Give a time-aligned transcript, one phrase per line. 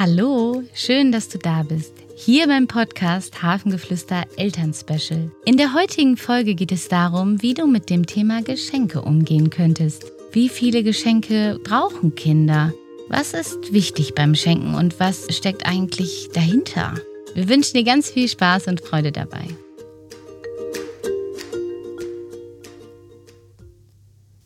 [0.00, 1.92] Hallo, schön, dass du da bist.
[2.14, 5.32] Hier beim Podcast Hafengeflüster Elternspecial.
[5.44, 10.12] In der heutigen Folge geht es darum, wie du mit dem Thema Geschenke umgehen könntest.
[10.30, 12.72] Wie viele Geschenke brauchen Kinder?
[13.08, 16.94] Was ist wichtig beim Schenken und was steckt eigentlich dahinter?
[17.34, 19.48] Wir wünschen dir ganz viel Spaß und Freude dabei.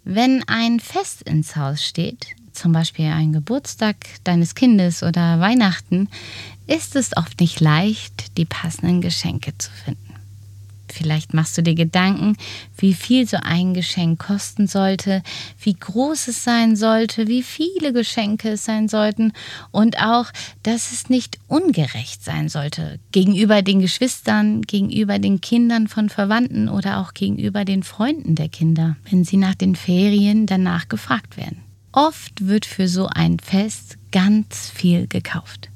[0.02, 6.08] Wenn ein Fest ins Haus steht, zum Beispiel ein Geburtstag deines Kindes oder Weihnachten,
[6.68, 10.14] ist es oft nicht leicht, die passenden Geschenke zu finden.
[10.88, 12.36] Vielleicht machst du dir Gedanken,
[12.76, 15.24] wie viel so ein Geschenk kosten sollte,
[15.60, 19.32] wie groß es sein sollte, wie viele Geschenke es sein sollten
[19.72, 20.26] und auch,
[20.62, 27.00] dass es nicht ungerecht sein sollte gegenüber den Geschwistern, gegenüber den Kindern von Verwandten oder
[27.00, 31.71] auch gegenüber den Freunden der Kinder, wenn sie nach den Ferien danach gefragt werden.
[31.92, 35.68] Oft wird für so ein Fest ganz viel gekauft.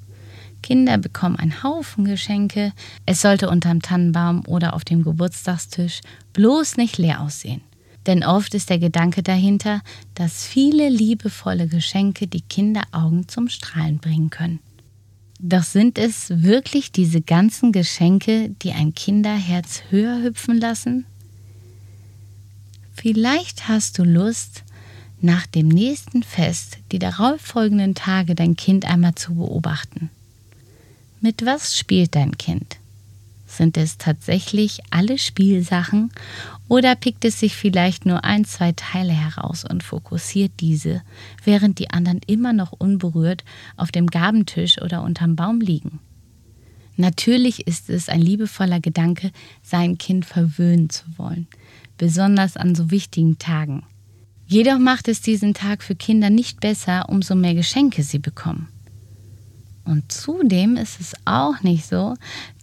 [0.62, 2.72] Kinder bekommen einen Haufen Geschenke.
[3.04, 6.00] Es sollte unterm Tannenbaum oder auf dem Geburtstagstisch
[6.32, 7.60] bloß nicht leer aussehen.
[8.06, 9.82] Denn oft ist der Gedanke dahinter,
[10.14, 14.60] dass viele liebevolle Geschenke die Kinderaugen zum Strahlen bringen können.
[15.38, 21.04] Doch sind es wirklich diese ganzen Geschenke, die ein Kinderherz höher hüpfen lassen?
[22.94, 24.64] Vielleicht hast du Lust,
[25.20, 30.10] nach dem nächsten Fest die darauffolgenden Tage dein Kind einmal zu beobachten.
[31.20, 32.76] Mit was spielt dein Kind?
[33.46, 36.10] Sind es tatsächlich alle Spielsachen
[36.68, 41.02] oder pickt es sich vielleicht nur ein, zwei Teile heraus und fokussiert diese,
[41.44, 43.44] während die anderen immer noch unberührt
[43.76, 46.00] auf dem Gabentisch oder unterm Baum liegen?
[46.96, 49.30] Natürlich ist es ein liebevoller Gedanke,
[49.62, 51.46] sein Kind verwöhnen zu wollen,
[51.98, 53.84] besonders an so wichtigen Tagen.
[54.46, 58.68] Jedoch macht es diesen Tag für Kinder nicht besser, umso mehr Geschenke sie bekommen.
[59.84, 62.14] Und zudem ist es auch nicht so,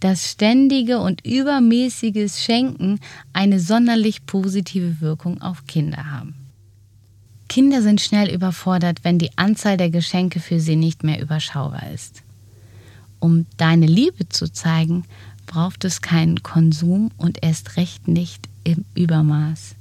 [0.01, 2.99] dass ständige und übermäßiges Schenken
[3.31, 6.35] eine sonderlich positive Wirkung auf Kinder haben.
[7.47, 12.23] Kinder sind schnell überfordert, wenn die Anzahl der Geschenke für sie nicht mehr überschaubar ist.
[13.19, 15.05] Um deine Liebe zu zeigen,
[15.45, 19.75] braucht es keinen Konsum und erst recht nicht im Übermaß.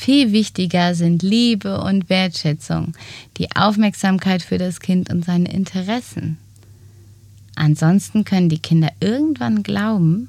[0.00, 2.92] Viel wichtiger sind Liebe und Wertschätzung,
[3.36, 6.38] die Aufmerksamkeit für das Kind und seine Interessen.
[7.56, 10.28] Ansonsten können die Kinder irgendwann glauben,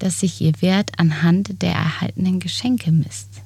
[0.00, 3.40] dass sich ihr Wert anhand der erhaltenen Geschenke misst.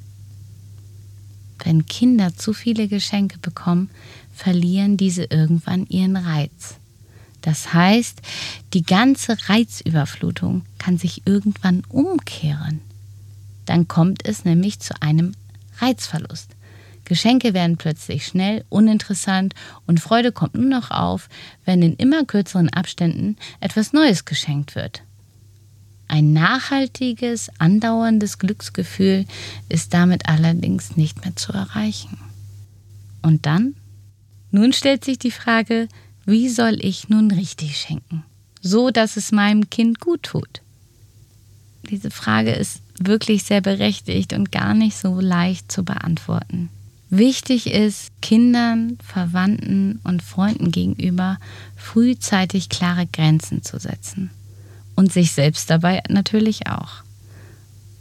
[1.62, 3.90] Wenn Kinder zu viele Geschenke bekommen,
[4.34, 6.74] verlieren diese irgendwann ihren Reiz.
[7.42, 8.20] Das heißt,
[8.74, 12.80] die ganze Reizüberflutung kann sich irgendwann umkehren.
[13.66, 15.32] Dann kommt es nämlich zu einem
[15.80, 16.56] Reizverlust.
[17.04, 19.54] Geschenke werden plötzlich schnell, uninteressant
[19.86, 21.28] und Freude kommt nur noch auf,
[21.64, 25.02] wenn in immer kürzeren Abständen etwas Neues geschenkt wird.
[26.06, 29.26] Ein nachhaltiges, andauerndes Glücksgefühl
[29.68, 32.18] ist damit allerdings nicht mehr zu erreichen.
[33.22, 33.74] Und dann?
[34.50, 35.88] Nun stellt sich die Frage,
[36.26, 38.24] wie soll ich nun richtig schenken,
[38.60, 40.62] so dass es meinem Kind gut tut?
[41.88, 46.68] Diese Frage ist wirklich sehr berechtigt und gar nicht so leicht zu beantworten.
[47.08, 51.38] Wichtig ist, Kindern, Verwandten und Freunden gegenüber
[51.76, 54.30] frühzeitig klare Grenzen zu setzen.
[54.94, 57.02] Und sich selbst dabei natürlich auch.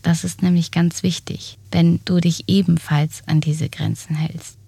[0.04, 4.59] Das ist nämlich ganz wichtig, wenn du dich ebenfalls an diese Grenzen hältst.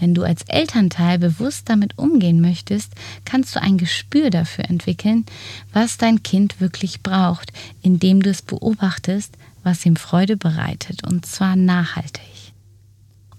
[0.00, 2.94] Wenn du als Elternteil bewusst damit umgehen möchtest,
[3.26, 5.26] kannst du ein Gespür dafür entwickeln,
[5.72, 7.52] was dein Kind wirklich braucht,
[7.82, 12.24] indem du es beobachtest, was ihm Freude bereitet, und zwar nachhaltig.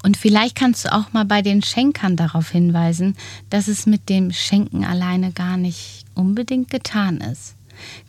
[0.03, 3.15] Und vielleicht kannst du auch mal bei den Schenkern darauf hinweisen,
[3.49, 7.55] dass es mit dem Schenken alleine gar nicht unbedingt getan ist.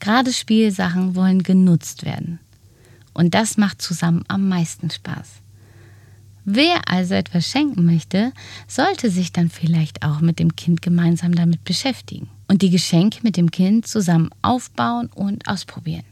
[0.01, 2.39] Gerade Spielsachen wollen genutzt werden.
[3.15, 5.42] Und das macht zusammen am meisten Spaß.
[6.45, 8.33] Wer also etwas schenken möchte,
[8.67, 13.37] sollte sich dann vielleicht auch mit dem Kind gemeinsam damit beschäftigen und die Geschenke mit
[13.37, 16.05] dem Kind zusammen aufbauen und ausprobieren.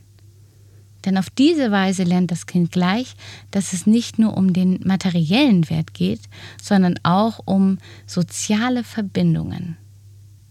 [1.04, 3.14] Denn auf diese Weise lernt das Kind gleich,
[3.50, 6.20] dass es nicht nur um den materiellen Wert geht,
[6.62, 9.78] sondern auch um soziale Verbindungen.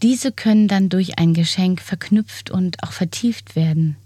[0.02, 3.98] Diese können dann durch ein Geschenk verknüpft und auch vertieft werden.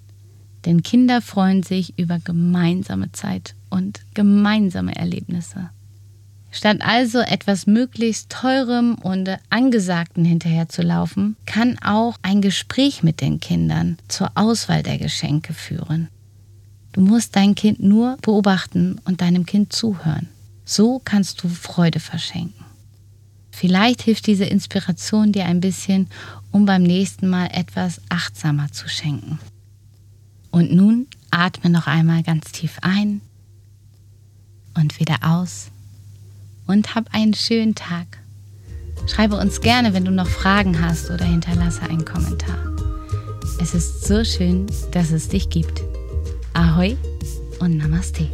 [0.66, 5.70] Denn Kinder freuen sich über gemeinsame Zeit und gemeinsame Erlebnisse.
[6.52, 13.98] Statt also etwas möglichst teurem und angesagten hinterherzulaufen, kann auch ein Gespräch mit den Kindern
[14.08, 16.10] zur Auswahl der Geschenke führen.
[16.92, 20.30] Du musst dein Kind nur beobachten und deinem Kind zuhören.
[20.64, 22.64] So kannst du Freude verschenken.
[23.50, 26.08] Vielleicht hilft diese Inspiration dir ein bisschen,
[26.52, 29.40] um beim nächsten Mal etwas achtsamer zu schenken.
[30.54, 33.22] Und nun atme noch einmal ganz tief ein
[34.76, 35.72] und wieder aus
[36.68, 38.20] und hab einen schönen Tag.
[39.08, 42.60] Schreibe uns gerne, wenn du noch Fragen hast oder hinterlasse einen Kommentar.
[43.60, 45.82] Es ist so schön, dass es dich gibt.
[46.54, 46.98] Ahoi
[47.60, 48.30] und Namaste.